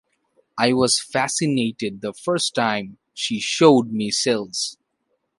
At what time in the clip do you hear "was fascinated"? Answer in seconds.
0.73-2.01